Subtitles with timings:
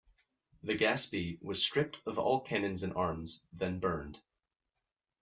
[0.63, 4.19] The "Gaspee" was stripped of all cannon and arms, then burned.